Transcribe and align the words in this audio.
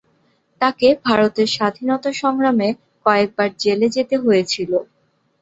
তাকে 0.61 0.87
ভারতের 1.05 1.47
স্বাধীনতা 1.49 2.09
সংগ্রামে 2.21 2.69
কয়েকবার 3.05 3.49
জেলে 3.59 3.87
যেতে 3.95 4.15
হয়েছিল। 4.17 4.71